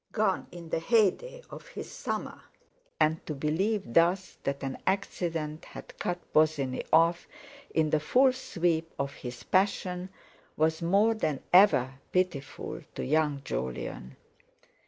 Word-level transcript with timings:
Gone 0.13 0.47
in 0.51 0.69
the 0.69 0.79
heyday 0.79 1.43
of 1.51 1.67
his 1.67 1.91
summer—and 1.91 3.23
to 3.27 3.35
believe 3.35 3.93
thus 3.93 4.37
that 4.45 4.63
an 4.63 4.79
accident 4.87 5.63
had 5.63 5.99
cut 5.99 6.17
Bosinney 6.33 6.83
off 6.91 7.27
in 7.69 7.91
the 7.91 7.99
full 7.99 8.33
sweep 8.33 8.89
of 8.97 9.13
his 9.13 9.43
passion 9.43 10.09
was 10.57 10.81
more 10.81 11.13
than 11.13 11.43
ever 11.53 11.99
pitiful 12.11 12.81
to 12.95 13.05
young 13.05 13.43
Jolyon. 13.45 14.15